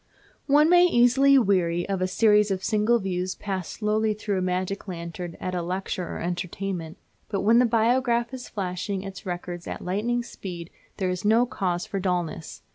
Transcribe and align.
One 0.47 0.67
may 0.67 0.85
easily 0.87 1.37
weary 1.37 1.87
of 1.87 2.01
a 2.01 2.07
series 2.07 2.49
of 2.49 2.63
single 2.63 2.97
views 2.97 3.35
passed 3.35 3.73
slowly 3.73 4.15
through 4.15 4.39
a 4.39 4.41
magic 4.41 4.87
lantern 4.87 5.37
at 5.39 5.53
a 5.53 5.61
lecture 5.61 6.07
or 6.07 6.17
entertainment. 6.19 6.97
But 7.29 7.41
when 7.41 7.59
the 7.59 7.67
Biograph 7.67 8.33
is 8.33 8.49
flashing 8.49 9.03
its 9.03 9.27
records 9.27 9.67
at 9.67 9.85
lightning 9.85 10.23
speed 10.23 10.71
there 10.97 11.11
is 11.11 11.23
no 11.23 11.45
cause 11.45 11.85
for 11.85 11.99
dullness. 11.99 12.63